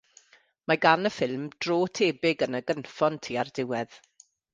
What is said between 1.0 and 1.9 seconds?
y ffilm dro